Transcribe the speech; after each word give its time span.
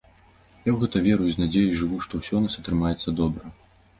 Я 0.67 0.71
ў 0.73 0.77
гэта 0.83 1.01
веру 1.07 1.27
і 1.27 1.33
з 1.35 1.41
надзей 1.41 1.67
жыву, 1.81 1.99
што 2.07 2.13
ўсё 2.21 2.31
ў 2.37 2.41
нас 2.47 2.57
атрымаецца 2.61 3.17
добра. 3.21 3.55